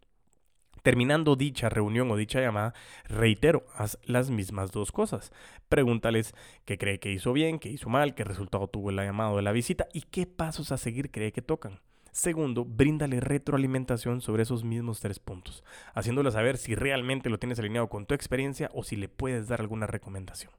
Terminando 0.82 1.36
dicha 1.36 1.68
reunión 1.68 2.10
o 2.10 2.16
dicha 2.16 2.40
llamada, 2.40 2.74
reitero, 3.04 3.64
haz 3.76 4.00
las 4.02 4.30
mismas 4.30 4.72
dos 4.72 4.90
cosas. 4.90 5.30
Pregúntales 5.68 6.34
qué 6.64 6.78
cree 6.78 6.98
que 6.98 7.12
hizo 7.12 7.32
bien, 7.32 7.60
qué 7.60 7.68
hizo 7.68 7.88
mal, 7.88 8.16
qué 8.16 8.24
resultado 8.24 8.66
tuvo 8.66 8.90
la 8.90 9.04
llamada 9.04 9.30
o 9.30 9.40
la 9.40 9.52
visita 9.52 9.86
y 9.92 10.00
qué 10.00 10.26
pasos 10.26 10.72
a 10.72 10.76
seguir 10.78 11.12
cree 11.12 11.30
que 11.30 11.42
tocan. 11.42 11.78
Segundo, 12.16 12.64
bríndale 12.64 13.20
retroalimentación 13.20 14.22
sobre 14.22 14.44
esos 14.44 14.64
mismos 14.64 15.00
tres 15.00 15.18
puntos, 15.18 15.62
haciéndole 15.94 16.30
saber 16.30 16.56
si 16.56 16.74
realmente 16.74 17.28
lo 17.28 17.38
tienes 17.38 17.58
alineado 17.58 17.90
con 17.90 18.06
tu 18.06 18.14
experiencia 18.14 18.70
o 18.72 18.84
si 18.84 18.96
le 18.96 19.10
puedes 19.10 19.48
dar 19.48 19.60
alguna 19.60 19.86
recomendación. 19.86 20.50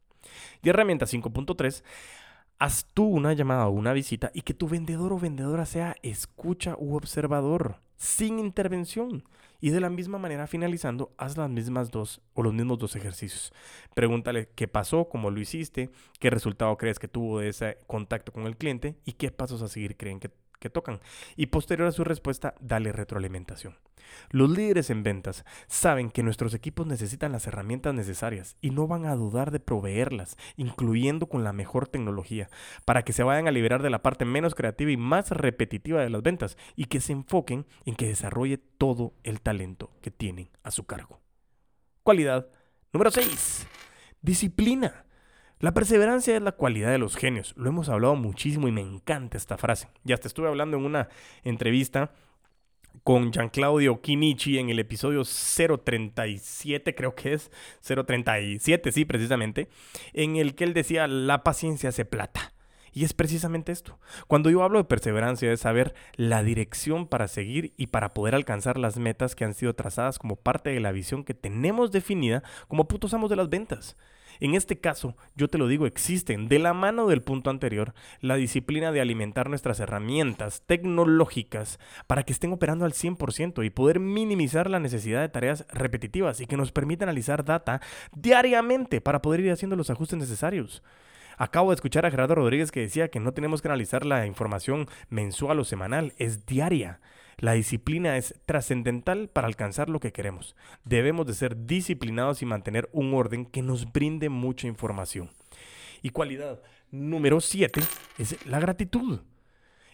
Y 0.62 0.70
herramienta 0.70 1.08
5.3, 1.08 1.84
haz 2.60 2.86
tú 2.94 3.06
una 3.06 3.34
llamada 3.34 3.66
o 3.66 3.72
una 3.72 3.94
visita 3.94 4.30
y 4.36 4.42
que 4.42 4.54
tu 4.54 4.70
vendedor 4.70 5.12
o 5.14 5.18
vendedora 5.18 5.66
sea 5.66 5.96
escucha 6.04 6.76
u 6.78 6.96
observador, 6.96 7.78
sin 7.96 8.38
intervención. 8.38 9.24
Y 9.60 9.72
de 9.72 9.82
la 9.82 9.90
misma 9.90 10.20
manera, 10.20 10.46
finalizando, 10.46 11.12
haz 11.18 11.38
las 11.38 11.50
mismas 11.50 11.90
dos 11.90 12.22
o 12.36 12.44
los 12.44 12.54
mismos 12.54 12.78
dos 12.78 12.96
ejercicios. 12.96 13.52
Pregúntale 13.96 14.50
qué 14.54 14.68
pasó, 14.68 15.10
cómo 15.10 15.32
lo 15.32 15.40
hiciste, 15.40 15.90
qué 16.20 16.30
resultado 16.30 16.78
crees 16.78 17.00
que 17.00 17.08
tuvo 17.08 17.40
de 17.40 17.50
ese 17.50 17.80
contacto 17.88 18.32
con 18.32 18.46
el 18.46 18.58
cliente 18.58 19.00
y 19.06 19.14
qué 19.14 19.32
pasos 19.32 19.64
a 19.64 19.68
seguir 19.68 19.98
creen 19.98 20.20
que 20.20 20.30
que 20.60 20.70
tocan 20.70 21.00
y 21.36 21.48
posterior 21.48 21.88
a 21.88 21.92
su 21.92 22.04
respuesta, 22.04 22.56
dale 22.60 22.92
retroalimentación. 22.92 23.76
Los 24.30 24.50
líderes 24.50 24.90
en 24.90 25.04
ventas 25.04 25.46
saben 25.68 26.10
que 26.10 26.24
nuestros 26.24 26.54
equipos 26.54 26.88
necesitan 26.88 27.32
las 27.32 27.48
herramientas 27.48 27.94
necesarias 27.94 28.58
y 28.62 28.72
no 28.72 28.88
van 28.88 29.06
a 29.06 29.16
dudar 29.16 29.52
de 29.52 29.60
proveerlas, 29.60 30.38
incluyendo 30.56 31.28
con 31.28 31.44
la 31.44 31.54
mejor 31.54 31.88
tecnología, 31.88 32.50
para 32.86 33.04
que 33.04 33.14
se 33.14 33.24
vayan 33.24 33.48
a 33.48 33.52
liberar 33.52 33.82
de 33.82 33.90
la 33.90 34.02
parte 34.02 34.26
menos 34.26 34.56
creativa 34.56 34.92
y 34.92 34.98
más 34.98 35.32
repetitiva 35.32 36.02
de 36.02 36.10
las 36.10 36.24
ventas 36.24 36.58
y 36.76 36.86
que 36.86 37.02
se 37.02 37.14
enfoquen 37.14 37.66
en 37.86 37.96
que 37.96 38.08
desarrolle 38.08 38.58
todo 38.58 39.14
el 39.24 39.42
talento 39.42 39.92
que 40.02 40.12
tienen 40.12 40.50
a 40.64 40.72
su 40.72 40.86
cargo. 40.86 41.20
Cualidad 42.04 42.48
número 42.94 43.12
6. 43.12 43.68
Disciplina. 44.22 45.07
La 45.60 45.74
perseverancia 45.74 46.36
es 46.36 46.42
la 46.44 46.52
cualidad 46.52 46.92
de 46.92 47.00
los 47.00 47.16
genios. 47.16 47.56
Lo 47.58 47.70
hemos 47.70 47.90
hablado 47.90 48.16
muchísimo 48.16 48.68
y 48.68 48.72
me 48.72 48.82
encanta 48.82 49.38
esta 49.38 49.58
frase. 49.58 49.88
Ya 50.04 50.18
te 50.18 50.28
estuve 50.28 50.48
hablando 50.48 50.78
en 50.78 50.86
una 50.86 51.10
entrevista 51.44 52.12
con 53.04 53.32
Gian 53.34 53.50
Claudio 53.50 54.00
Kinichi 54.00 54.60
en 54.60 54.70
el 54.70 54.78
episodio 54.78 55.24
037, 55.24 56.94
creo 56.94 57.16
que 57.16 57.34
es 57.34 57.52
037, 57.82 58.92
sí, 58.92 59.06
precisamente, 59.06 59.68
en 60.14 60.36
el 60.36 60.54
que 60.54 60.64
él 60.64 60.76
decía, 60.76 61.08
la 61.08 61.44
paciencia 61.44 61.90
hace 61.90 62.06
plata. 62.06 62.54
Y 62.94 63.04
es 63.04 63.14
precisamente 63.14 63.72
esto. 63.72 64.00
Cuando 64.28 64.52
yo 64.52 64.62
hablo 64.62 64.78
de 64.78 64.84
perseverancia 64.84 65.52
es 65.52 65.62
saber 65.62 65.96
la 66.18 66.44
dirección 66.44 67.08
para 67.08 67.28
seguir 67.28 67.74
y 67.78 67.88
para 67.88 68.14
poder 68.14 68.36
alcanzar 68.36 68.78
las 68.78 68.98
metas 68.98 69.36
que 69.36 69.46
han 69.46 69.56
sido 69.56 69.74
trazadas 69.74 70.20
como 70.20 70.36
parte 70.36 70.70
de 70.70 70.80
la 70.80 70.92
visión 70.92 71.24
que 71.24 71.34
tenemos 71.34 71.92
definida 71.92 72.44
como 72.68 72.88
putos 72.88 73.16
amos 73.16 73.32
de 73.32 73.36
las 73.38 73.50
ventas. 73.50 73.98
En 74.40 74.56
este 74.56 74.80
caso, 74.80 75.16
yo 75.36 75.48
te 75.48 75.58
lo 75.58 75.68
digo, 75.68 75.86
existen 75.86 76.48
de 76.48 76.60
la 76.60 76.74
mano 76.74 77.08
del 77.08 77.22
punto 77.22 77.50
anterior 77.50 77.94
la 78.22 78.36
disciplina 78.36 78.92
de 78.92 79.02
alimentar 79.02 79.50
nuestras 79.50 79.80
herramientas 79.80 80.64
tecnológicas 80.66 81.80
para 82.08 82.24
que 82.24 82.34
estén 82.34 82.54
operando 82.54 82.86
al 82.86 82.94
100% 82.94 83.66
y 83.66 83.70
poder 83.70 84.00
minimizar 84.00 84.70
la 84.70 84.80
necesidad 84.80 85.22
de 85.22 85.30
tareas 85.30 85.66
repetitivas 85.72 86.42
y 86.42 86.48
que 86.48 86.58
nos 86.58 86.72
permita 86.72 87.06
analizar 87.06 87.46
data 87.46 87.82
diariamente 88.16 89.02
para 89.02 89.22
poder 89.22 89.42
ir 89.42 89.52
haciendo 89.52 89.76
los 89.76 89.90
ajustes 89.90 90.20
necesarios. 90.20 90.84
Acabo 91.38 91.70
de 91.70 91.76
escuchar 91.76 92.06
a 92.06 92.12
Gerardo 92.12 92.36
Rodríguez 92.36 92.72
que 92.72 92.80
decía 92.80 93.10
que 93.10 93.20
no 93.20 93.32
tenemos 93.32 93.62
que 93.62 93.68
analizar 93.68 94.06
la 94.06 94.26
información 94.26 94.88
mensual 95.10 95.60
o 95.60 95.64
semanal, 95.64 96.14
es 96.18 96.48
diaria. 96.48 97.00
La 97.40 97.54
disciplina 97.54 98.18
es 98.18 98.34
trascendental 98.48 99.30
para 99.30 99.46
alcanzar 99.46 99.90
lo 99.90 100.00
que 100.00 100.12
queremos. 100.12 100.56
Debemos 100.86 101.28
de 101.28 101.36
ser 101.36 101.68
disciplinados 101.68 102.42
y 102.42 102.48
mantener 102.48 102.90
un 102.94 103.14
orden 103.14 103.46
que 103.46 103.62
nos 103.62 103.92
brinde 103.92 104.30
mucha 104.30 104.66
información. 104.66 105.30
Y 106.02 106.10
cualidad 106.10 106.64
número 106.90 107.40
7 107.40 107.80
es 108.18 108.44
la 108.48 108.60
gratitud. 108.60 109.20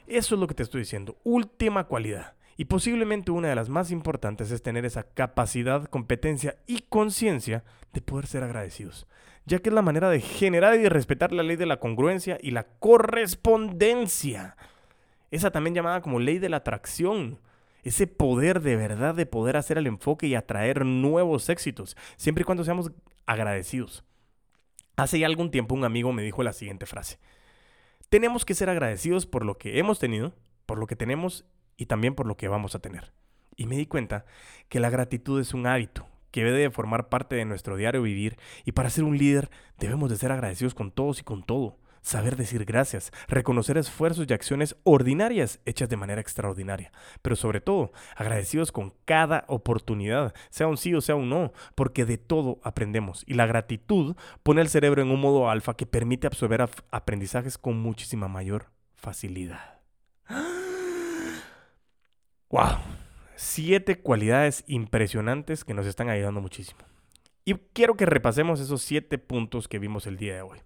Eso 0.08 0.36
es 0.36 0.40
lo 0.40 0.48
que 0.48 0.54
te 0.54 0.64
estoy 0.64 0.82
diciendo. 0.82 1.18
Última 1.26 1.84
cualidad. 1.84 2.36
Y 2.56 2.66
posiblemente 2.66 3.32
una 3.32 3.50
de 3.50 3.56
las 3.56 3.68
más 3.68 3.92
importantes 3.92 4.50
es 4.52 4.62
tener 4.62 4.86
esa 4.86 5.04
capacidad, 5.04 5.86
competencia 5.88 6.56
y 6.66 6.84
conciencia 6.88 7.66
de 7.92 8.00
poder 8.00 8.28
ser 8.28 8.44
agradecidos, 8.44 9.06
ya 9.46 9.60
que 9.60 9.68
es 9.68 9.76
la 9.76 9.82
manera 9.82 10.10
de 10.10 10.22
generar 10.22 10.76
y 10.76 10.84
de 10.84 10.90
respetar 10.90 11.34
la 11.34 11.44
ley 11.44 11.58
de 11.58 11.66
la 11.66 11.82
congruencia 11.82 12.38
y 12.42 12.52
la 12.52 12.64
correspondencia 12.80 14.56
esa 15.34 15.50
también 15.52 15.74
llamada 15.74 16.02
como 16.02 16.20
ley 16.20 16.38
de 16.38 16.50
la 16.50 16.58
atracción. 16.58 17.40
ese 17.84 18.08
poder 18.08 18.62
de 18.62 18.78
verdad 18.78 19.13
de 19.13 19.25
poder 19.25 19.58
hacer 19.58 19.78
el 19.78 19.88
enfoque 19.88 20.28
y 20.28 20.36
atraer 20.36 20.86
nuevos 20.86 21.50
éxitos, 21.50 21.98
siempre 22.16 22.44
y 22.44 22.46
cuando 22.46 22.63
seamos 22.63 22.92
agradecidos. 23.25 24.06
Hace 24.96 25.20
ya 25.20 25.25
algún 25.25 25.52
tiempo 25.52 25.75
un 25.75 25.84
amigo 25.84 26.13
me 26.13 26.22
dijo 26.22 26.44
la 26.44 26.54
siguiente 26.54 26.86
frase. 26.86 27.20
Tenemos 28.08 28.46
que 28.46 28.54
ser 28.54 28.70
agradecidos 28.70 29.25
por 29.25 29.44
lo 29.44 29.58
que 29.58 29.80
hemos 29.80 30.00
tenido, 30.00 30.34
por 30.66 30.78
lo 30.78 30.88
que 30.88 30.96
tenemos 30.96 31.46
y 31.75 31.88
también 31.88 32.16
por 32.16 32.25
lo 32.25 32.38
que 32.38 32.48
vamos 32.48 32.74
a 32.75 32.80
tener. 32.80 33.12
Y 33.58 33.66
me 33.66 33.75
di 33.75 33.86
cuenta 33.86 34.25
que 34.70 34.80
la 34.80 34.90
gratitud 34.90 35.42
es 35.42 35.54
un 35.54 35.68
hábito 35.68 36.08
que 36.32 36.44
debe 36.46 36.72
formar 36.72 37.10
parte 37.10 37.36
de 37.36 37.44
nuestro 37.44 37.75
diario 37.75 38.04
vivir 38.04 38.38
y 38.63 38.72
para 38.72 38.90
ser 38.90 39.04
un 39.04 39.18
líder 39.18 39.50
debemos 39.78 40.10
de 40.10 40.16
ser 40.16 40.32
agradecidos 40.32 40.74
con 40.74 40.92
todos 40.92 41.20
y 41.20 41.24
con 41.24 41.44
todo 41.44 41.80
saber 42.03 42.36
decir 42.36 42.65
gracias, 42.65 43.12
reconocer 43.27 43.79
esfuerzos 43.79 44.27
y 44.29 44.33
acciones 44.33 44.75
ordinarias 44.83 45.60
hechas 45.65 45.89
de 45.89 45.98
manera 45.98 46.22
extraordinaria, 46.22 46.91
pero 47.24 47.36
sobre 47.36 47.62
todo 47.62 47.91
agradecidos 48.15 48.72
con 48.72 48.93
cada 49.05 49.45
oportunidad, 49.48 50.36
sea 50.51 50.67
un 50.67 50.77
sí 50.77 50.93
o 50.93 51.01
sea 51.01 51.15
un 51.15 51.29
no, 51.29 51.51
porque 51.74 52.05
de 52.05 52.19
todo 52.19 52.60
aprendemos 52.62 53.24
y 53.25 53.33
la 53.33 53.48
gratitud 53.48 54.15
pone 54.43 54.62
el 54.62 54.69
cerebro 54.69 55.01
en 55.01 55.10
un 55.10 55.19
modo 55.19 55.50
alfa 55.50 55.75
que 55.75 55.88
permite 55.88 56.27
absorber 56.27 56.69
aprendizajes 56.91 57.57
con 57.57 57.79
muchísima 57.79 58.27
mayor 58.27 58.67
facilidad. 58.93 59.79
¡Wow! 62.50 62.77
Siete 63.36 64.00
cualidades 64.00 64.63
impresionantes 64.67 65.65
que 65.65 65.74
nos 65.74 65.88
están 65.88 66.10
ayudando 66.10 66.39
muchísimo. 66.39 66.81
Y 67.45 67.55
quiero 67.74 67.95
que 67.95 68.05
repasemos 68.05 68.60
esos 68.60 68.81
siete 68.81 69.17
puntos 69.17 69.67
que 69.67 69.79
vimos 69.79 70.07
el 70.07 70.17
día 70.17 70.36
de 70.36 70.41
hoy. 70.43 70.60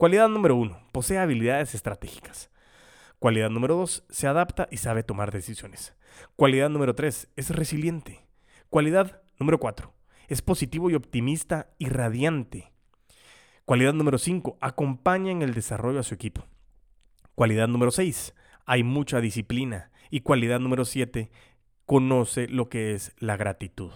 Cualidad 0.00 0.30
número 0.30 0.56
uno, 0.56 0.80
posee 0.92 1.18
habilidades 1.18 1.74
estratégicas. 1.74 2.50
Cualidad 3.18 3.50
número 3.50 3.76
dos, 3.76 4.02
se 4.08 4.26
adapta 4.26 4.66
y 4.70 4.78
sabe 4.78 5.02
tomar 5.02 5.30
decisiones. 5.30 5.94
Cualidad 6.36 6.70
número 6.70 6.94
tres, 6.94 7.28
es 7.36 7.50
resiliente. 7.50 8.26
Cualidad 8.70 9.20
número 9.38 9.60
cuatro, 9.60 9.92
es 10.28 10.40
positivo 10.40 10.88
y 10.88 10.94
optimista 10.94 11.68
y 11.76 11.90
radiante. 11.90 12.72
Cualidad 13.66 13.92
número 13.92 14.16
cinco, 14.16 14.56
acompaña 14.62 15.32
en 15.32 15.42
el 15.42 15.52
desarrollo 15.52 16.00
a 16.00 16.02
su 16.02 16.14
equipo. 16.14 16.46
Cualidad 17.34 17.68
número 17.68 17.90
seis, 17.90 18.34
hay 18.64 18.82
mucha 18.82 19.20
disciplina. 19.20 19.90
Y 20.08 20.20
cualidad 20.20 20.60
número 20.60 20.86
siete, 20.86 21.30
conoce 21.84 22.48
lo 22.48 22.70
que 22.70 22.94
es 22.94 23.12
la 23.18 23.36
gratitud. 23.36 23.92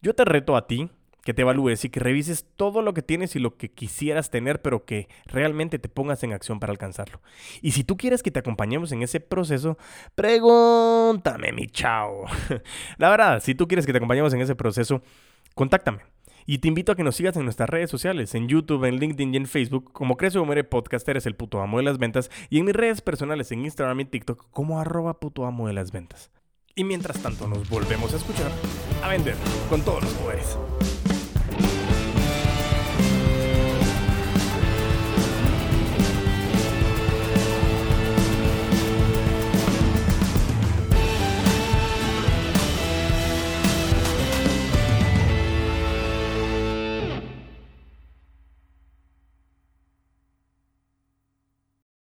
Yo 0.00 0.14
te 0.14 0.24
reto 0.24 0.54
a 0.54 0.68
ti 0.68 0.92
que 1.24 1.34
te 1.34 1.42
evalúes 1.42 1.84
y 1.84 1.90
que 1.90 2.00
revises 2.00 2.46
todo 2.56 2.82
lo 2.82 2.94
que 2.94 3.02
tienes 3.02 3.36
y 3.36 3.38
lo 3.38 3.56
que 3.56 3.70
quisieras 3.70 4.30
tener, 4.30 4.62
pero 4.62 4.84
que 4.84 5.08
realmente 5.26 5.78
te 5.78 5.88
pongas 5.88 6.22
en 6.22 6.32
acción 6.32 6.60
para 6.60 6.70
alcanzarlo. 6.70 7.20
Y 7.60 7.72
si 7.72 7.84
tú 7.84 7.96
quieres 7.96 8.22
que 8.22 8.30
te 8.30 8.38
acompañemos 8.38 8.92
en 8.92 9.02
ese 9.02 9.20
proceso, 9.20 9.78
pregúntame, 10.14 11.52
mi 11.52 11.66
chao. 11.66 12.24
La 12.98 13.10
verdad, 13.10 13.42
si 13.42 13.54
tú 13.54 13.68
quieres 13.68 13.86
que 13.86 13.92
te 13.92 13.98
acompañemos 13.98 14.32
en 14.32 14.40
ese 14.40 14.54
proceso, 14.54 15.02
contáctame. 15.54 16.00
Y 16.50 16.58
te 16.58 16.68
invito 16.68 16.92
a 16.92 16.96
que 16.96 17.04
nos 17.04 17.16
sigas 17.16 17.36
en 17.36 17.44
nuestras 17.44 17.68
redes 17.68 17.90
sociales, 17.90 18.34
en 18.34 18.48
YouTube, 18.48 18.86
en 18.86 18.96
LinkedIn 18.96 19.34
y 19.34 19.36
en 19.36 19.46
Facebook, 19.46 19.92
como 19.92 20.16
Crece 20.16 20.38
o 20.38 20.46
Muere 20.46 20.64
Podcast, 20.64 21.06
eres 21.06 21.26
el 21.26 21.34
puto 21.34 21.60
amo 21.60 21.76
de 21.76 21.82
las 21.82 21.98
ventas, 21.98 22.30
y 22.48 22.58
en 22.58 22.64
mis 22.64 22.74
redes 22.74 23.02
personales, 23.02 23.52
en 23.52 23.66
Instagram 23.66 24.00
y 24.00 24.04
TikTok, 24.06 24.46
como 24.50 24.80
arroba 24.80 25.20
puto 25.20 25.44
amo 25.44 25.66
de 25.66 25.74
las 25.74 25.92
ventas. 25.92 26.30
Y 26.74 26.84
mientras 26.84 27.20
tanto 27.20 27.48
nos 27.48 27.68
volvemos 27.68 28.14
a 28.14 28.16
escuchar, 28.16 28.50
a 29.02 29.08
vender 29.08 29.34
con 29.68 29.82
todos 29.82 30.02
los 30.02 30.12
poderes. 30.14 30.56